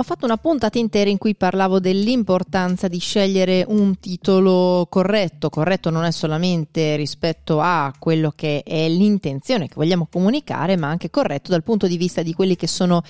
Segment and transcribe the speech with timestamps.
[0.00, 5.50] Ho fatto una puntata intera in cui parlavo dell'importanza di scegliere un titolo corretto.
[5.50, 11.10] Corretto non è solamente rispetto a quello che è l'intenzione che vogliamo comunicare, ma anche
[11.10, 13.02] corretto dal punto di vista di quelli che sono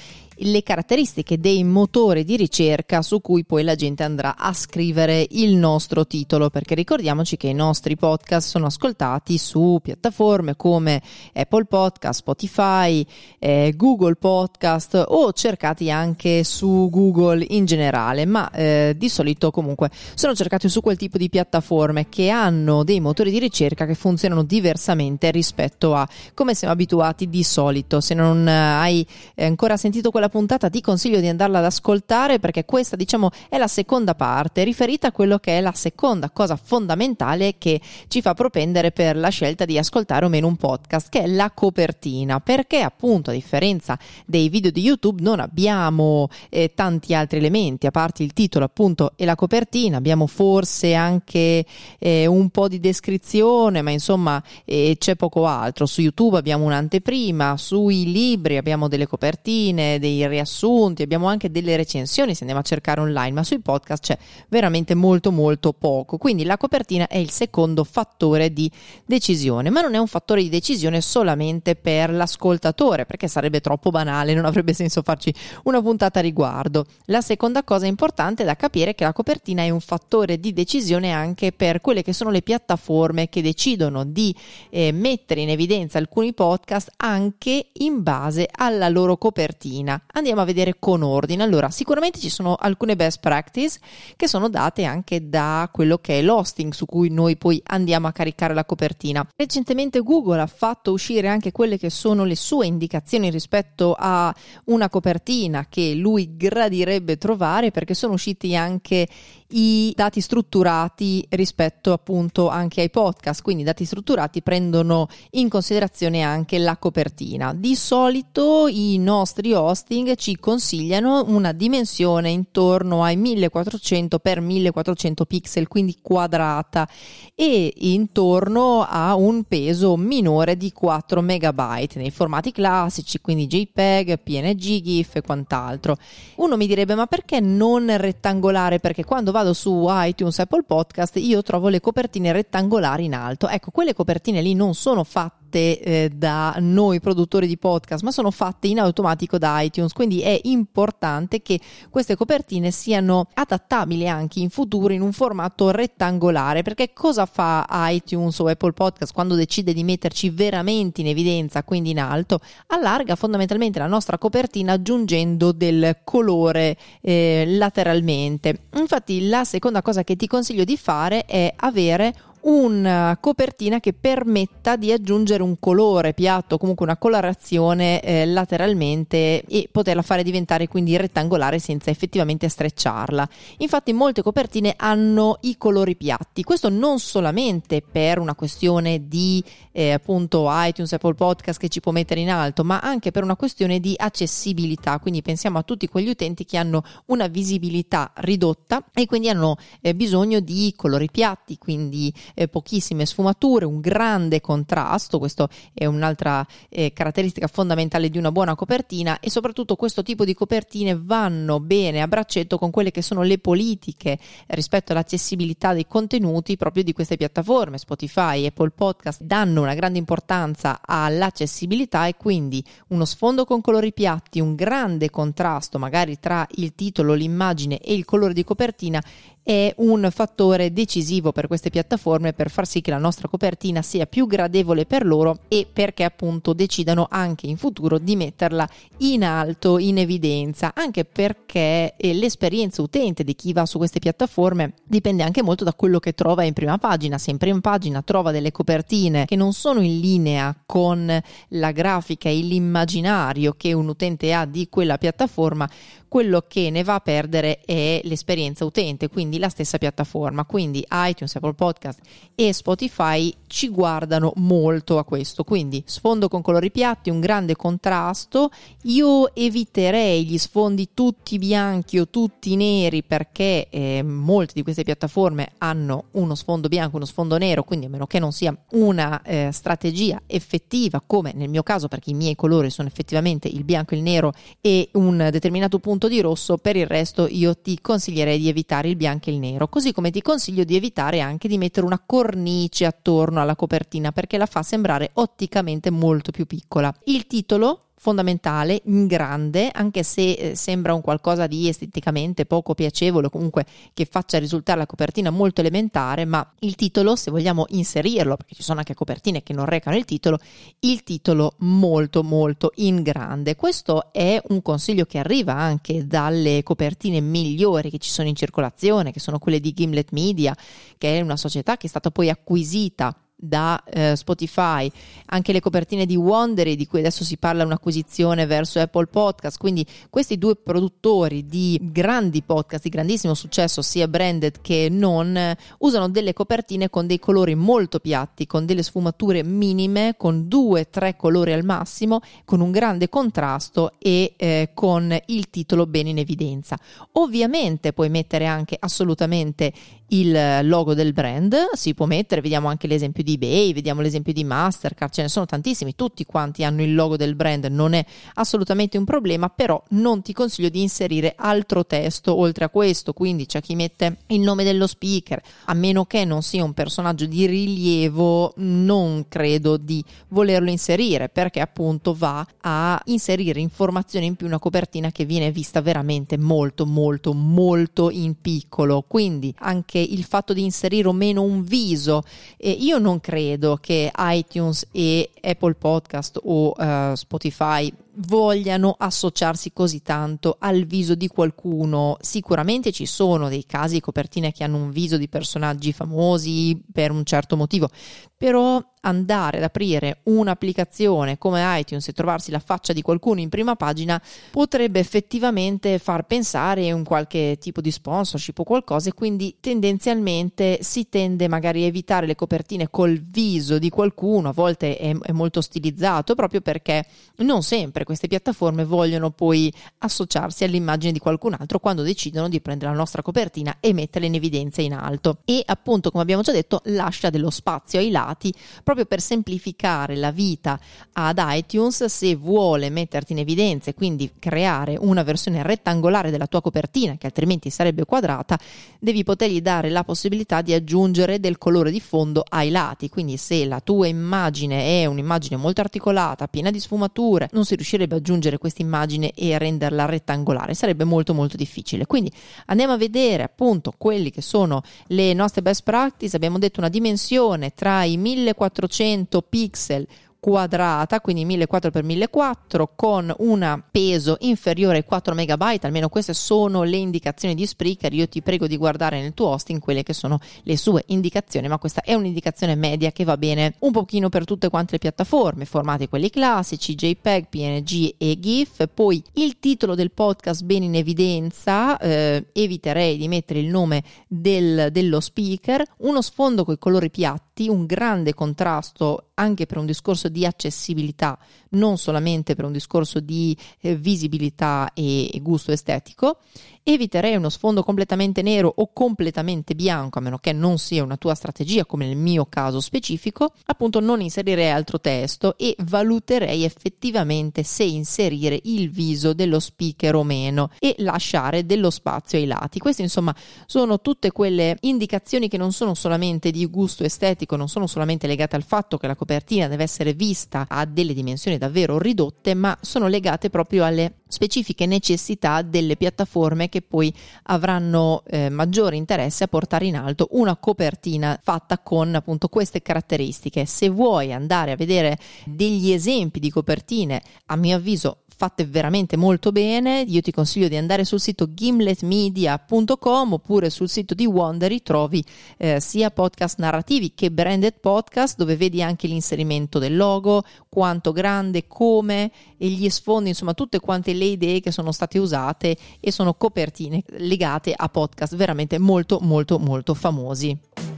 [0.42, 5.56] le caratteristiche dei motori di ricerca su cui poi la gente andrà a scrivere il
[5.56, 11.02] nostro titolo, perché ricordiamoci che i nostri podcast sono ascoltati su piattaforme come
[11.34, 13.04] Apple Podcast, Spotify,
[13.38, 19.90] eh, Google Podcast o cercati anche su Google in generale, ma eh, di solito comunque
[20.14, 24.42] sono cercati su quel tipo di piattaforme che hanno dei motori di ricerca che funzionano
[24.42, 28.00] diversamente rispetto a come siamo abituati di solito.
[28.00, 32.96] Se non hai ancora sentito quella puntata ti consiglio di andarla ad ascoltare perché questa
[32.96, 37.80] diciamo è la seconda parte riferita a quello che è la seconda cosa fondamentale che
[38.08, 41.50] ci fa propendere per la scelta di ascoltare o meno un podcast che è la
[41.50, 42.40] copertina.
[42.40, 47.86] Perché appunto a differenza dei video di YouTube non abbiamo eh, tanti altri elementi.
[47.86, 51.64] A parte il titolo appunto e la copertina abbiamo forse anche
[51.98, 55.86] eh, un po' di descrizione ma insomma eh, c'è poco altro.
[55.86, 62.34] Su YouTube abbiamo un'anteprima sui libri abbiamo delle copertine dei riassunti, abbiamo anche delle recensioni
[62.34, 64.18] se andiamo a cercare online, ma sui podcast c'è
[64.48, 66.16] veramente molto molto poco.
[66.18, 68.70] Quindi la copertina è il secondo fattore di
[69.04, 74.34] decisione, ma non è un fattore di decisione solamente per l'ascoltatore, perché sarebbe troppo banale,
[74.34, 75.32] non avrebbe senso farci
[75.64, 76.86] una puntata a riguardo.
[77.06, 81.12] La seconda cosa importante da capire è che la copertina è un fattore di decisione
[81.12, 84.34] anche per quelle che sono le piattaforme che decidono di
[84.70, 90.76] eh, mettere in evidenza alcuni podcast anche in base alla loro copertina andiamo a vedere
[90.78, 91.42] con ordine.
[91.42, 93.78] Allora, sicuramente ci sono alcune best practice
[94.16, 98.12] che sono date anche da quello che è l'hosting su cui noi poi andiamo a
[98.12, 99.26] caricare la copertina.
[99.36, 104.34] Recentemente Google ha fatto uscire anche quelle che sono le sue indicazioni rispetto a
[104.66, 109.08] una copertina che lui gradirebbe trovare perché sono usciti anche
[109.50, 116.22] i dati strutturati rispetto appunto anche ai podcast, quindi i dati strutturati prendono in considerazione
[116.22, 117.52] anche la copertina.
[117.54, 125.68] Di solito i nostri hosting ci consigliano una dimensione intorno ai 1400 x 1400 pixel,
[125.68, 126.88] quindi quadrata
[127.34, 134.80] e intorno a un peso minore di 4 megabyte nei formati classici, quindi JPEG, PNG,
[134.80, 135.96] GIF e quant'altro.
[136.36, 138.78] Uno mi direbbe ma perché non rettangolare?
[138.80, 143.48] Perché quando vado su iTunes, Apple Podcast, io trovo le copertine rettangolari in alto.
[143.48, 148.12] Ecco, quelle copertine lì non sono fatte fatte eh, da noi produttori di podcast, ma
[148.12, 151.58] sono fatte in automatico da iTunes, quindi è importante che
[151.90, 158.38] queste copertine siano adattabili anche in futuro in un formato rettangolare, perché cosa fa iTunes
[158.38, 162.38] o Apple Podcast quando decide di metterci veramente in evidenza, quindi in alto?
[162.68, 168.66] Allarga fondamentalmente la nostra copertina aggiungendo del colore eh, lateralmente.
[168.76, 174.76] Infatti la seconda cosa che ti consiglio di fare è avere una copertina che permetta
[174.76, 180.96] di aggiungere un colore piatto, comunque una colorazione eh, lateralmente e poterla fare diventare quindi
[180.96, 183.28] rettangolare senza effettivamente strecciarla.
[183.58, 189.42] Infatti molte copertine hanno i colori piatti, questo non solamente per una questione di
[189.72, 193.36] eh, appunto iTunes, Apple Podcast che ci può mettere in alto, ma anche per una
[193.36, 199.06] questione di accessibilità, quindi pensiamo a tutti quegli utenti che hanno una visibilità ridotta e
[199.06, 205.48] quindi hanno eh, bisogno di colori piatti, quindi eh, pochissime sfumature, un grande contrasto, questo
[205.72, 210.96] è un'altra eh, caratteristica fondamentale di una buona copertina e soprattutto questo tipo di copertine
[210.96, 214.18] vanno bene a braccetto con quelle che sono le politiche
[214.48, 220.80] rispetto all'accessibilità dei contenuti proprio di queste piattaforme, Spotify, Apple Podcast danno una grande importanza
[220.84, 227.14] all'accessibilità e quindi uno sfondo con colori piatti, un grande contrasto magari tra il titolo,
[227.14, 229.02] l'immagine e il colore di copertina
[229.50, 234.06] è un fattore decisivo per queste piattaforme per far sì che la nostra copertina sia
[234.06, 238.68] più gradevole per loro e perché appunto decidano anche in futuro di metterla
[238.98, 244.74] in alto, in evidenza, anche perché eh, l'esperienza utente di chi va su queste piattaforme
[244.84, 247.18] dipende anche molto da quello che trova in prima pagina.
[247.18, 252.28] Se in prima pagina trova delle copertine che non sono in linea con la grafica
[252.28, 255.68] e l'immaginario che un utente ha di quella piattaforma,
[256.10, 260.44] quello che ne va a perdere è l'esperienza utente, quindi la stessa piattaforma.
[260.44, 262.00] Quindi iTunes, Apple Podcast
[262.34, 265.44] e Spotify ci guardano molto a questo.
[265.44, 268.50] Quindi sfondo con colori piatti, un grande contrasto.
[268.82, 275.52] Io eviterei gli sfondi tutti bianchi o tutti neri perché eh, molte di queste piattaforme
[275.58, 279.50] hanno uno sfondo bianco, uno sfondo nero, quindi a meno che non sia una eh,
[279.52, 283.98] strategia effettiva, come nel mio caso, perché i miei colori sono effettivamente il bianco e
[283.98, 288.38] il nero e un determinato punto punto di rosso, per il resto io ti consiglierei
[288.38, 291.58] di evitare il bianco e il nero, così come ti consiglio di evitare anche di
[291.58, 296.90] mettere una cornice attorno alla copertina perché la fa sembrare otticamente molto più piccola.
[297.04, 303.28] Il titolo fondamentale in grande, anche se eh, sembra un qualcosa di esteticamente poco piacevole,
[303.28, 308.54] comunque che faccia risultare la copertina molto elementare, ma il titolo, se vogliamo inserirlo, perché
[308.54, 310.38] ci sono anche copertine che non recano il titolo,
[310.80, 313.54] il titolo molto molto in grande.
[313.54, 319.12] Questo è un consiglio che arriva anche dalle copertine migliori che ci sono in circolazione,
[319.12, 320.56] che sono quelle di Gimlet Media,
[320.96, 324.90] che è una società che è stata poi acquisita da eh, Spotify,
[325.26, 329.86] anche le copertine di Wondery di cui adesso si parla un'acquisizione verso Apple Podcast, quindi
[330.10, 336.32] questi due produttori di grandi podcast di grandissimo successo sia branded che non usano delle
[336.32, 341.64] copertine con dei colori molto piatti, con delle sfumature minime, con due tre colori al
[341.64, 346.78] massimo, con un grande contrasto e eh, con il titolo bene in evidenza.
[347.12, 349.72] Ovviamente puoi mettere anche assolutamente
[350.10, 354.44] il logo del brand, si può mettere, vediamo anche l'esempio di eBay, vediamo l'esempio di
[354.44, 358.04] Mastercard, ce ne sono tantissimi, tutti quanti hanno il logo del brand, non è
[358.34, 363.46] assolutamente un problema, però non ti consiglio di inserire altro testo oltre a questo, quindi
[363.46, 367.46] c'è chi mette il nome dello speaker, a meno che non sia un personaggio di
[367.46, 374.58] rilievo, non credo di volerlo inserire, perché appunto va a inserire informazioni in più una
[374.58, 380.62] copertina che viene vista veramente molto molto molto in piccolo, quindi anche il fatto di
[380.62, 382.22] inserire o meno un viso.
[382.56, 390.02] Eh, io non credo che iTunes e Apple Podcast o uh, Spotify vogliano associarsi così
[390.02, 392.16] tanto al viso di qualcuno.
[392.20, 397.10] Sicuramente ci sono dei casi di copertine che hanno un viso di personaggi famosi per
[397.10, 397.88] un certo motivo,
[398.36, 403.76] però andare ad aprire un'applicazione come iTunes e trovarsi la faccia di qualcuno in prima
[403.76, 404.20] pagina
[404.50, 410.78] potrebbe effettivamente far pensare a un qualche tipo di sponsorship o qualcosa e quindi tendenzialmente
[410.82, 415.32] si tende magari a evitare le copertine col viso di qualcuno, a volte è, è
[415.32, 417.06] molto stilizzato proprio perché
[417.36, 422.90] non sempre queste piattaforme vogliono poi associarsi all'immagine di qualcun altro quando decidono di prendere
[422.90, 425.38] la nostra copertina e metterla in evidenza in alto.
[425.44, 428.52] E appunto, come abbiamo già detto, lascia dello spazio ai lati
[428.82, 430.78] proprio per semplificare la vita
[431.12, 436.60] ad iTunes se vuole metterti in evidenza e quindi creare una versione rettangolare della tua
[436.60, 438.58] copertina che altrimenti sarebbe quadrata,
[438.98, 443.08] devi potergli dare la possibilità di aggiungere del colore di fondo ai lati.
[443.08, 447.89] Quindi se la tua immagine è un'immagine molto articolata, piena di sfumature, non si riuscirebbe
[447.90, 452.06] riuscirebbe ad aggiungere questa immagine e renderla rettangolare, sarebbe molto molto difficile.
[452.06, 452.30] Quindi
[452.66, 457.72] andiamo a vedere appunto quelli che sono le nostre best practice, abbiamo detto una dimensione
[457.74, 460.06] tra i 1400 pixel
[460.40, 467.54] quadrata, quindi 1400x1400 con un peso inferiore ai 4 MB, almeno queste sono le indicazioni
[467.54, 468.12] di Spreaker.
[468.14, 471.78] Io ti prego di guardare nel tuo hosting quelle che sono le sue indicazioni, ma
[471.78, 476.08] questa è un'indicazione media che va bene un pochino per tutte quante le piattaforme, formati
[476.08, 478.88] quelli classici, JPEG, PNG e GIF.
[478.92, 484.88] Poi il titolo del podcast bene in evidenza, eh, eviterei di mettere il nome del,
[484.90, 490.28] dello speaker, uno sfondo con i colori piatti, un grande contrasto anche per un discorso
[490.28, 491.38] di accessibilità,
[491.70, 496.40] non solamente per un discorso di eh, visibilità e, e gusto estetico
[496.82, 501.34] eviterei uno sfondo completamente nero o completamente bianco, a meno che non sia una tua
[501.34, 507.84] strategia, come nel mio caso specifico, appunto non inserirei altro testo e valuterei effettivamente se
[507.84, 512.78] inserire il viso dello speaker o meno e lasciare dello spazio ai lati.
[512.78, 513.34] Queste insomma
[513.66, 518.56] sono tutte quelle indicazioni che non sono solamente di gusto estetico, non sono solamente legate
[518.56, 523.06] al fatto che la copertina deve essere vista a delle dimensioni davvero ridotte, ma sono
[523.06, 527.12] legate proprio alle specifiche necessità delle piattaforme che poi
[527.44, 533.66] avranno eh, maggiore interesse a portare in alto una copertina fatta con appunto queste caratteristiche.
[533.66, 539.52] Se vuoi andare a vedere degli esempi di copertine, a mio avviso fatte veramente molto
[539.52, 540.02] bene.
[540.08, 545.22] Io ti consiglio di andare sul sito gimletmedia.com oppure sul sito di Wondery trovi
[545.58, 551.66] eh, sia podcast narrativi che branded podcast dove vedi anche l'inserimento del logo, quanto grande,
[551.66, 556.34] come e gli sfondi, insomma tutte quante le idee che sono state usate e sono
[556.34, 560.89] copertine legate a podcast veramente molto molto molto famosi.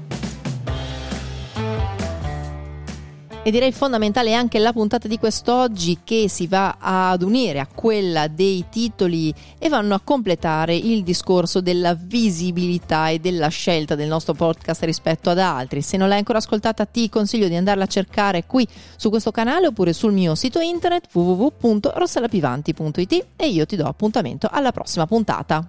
[3.45, 8.29] E direi fondamentale anche la puntata di quest'oggi che si va ad unire a quella
[8.29, 14.35] dei titoli e vanno a completare il discorso della visibilità e della scelta del nostro
[14.35, 15.83] podcast rispetto ad altri.
[15.83, 19.67] Se non l'hai ancora ascoltata ti consiglio di andarla a cercare qui su questo canale
[19.67, 25.69] oppure sul mio sito internet www.rossalapivanti.it e io ti do appuntamento alla prossima puntata.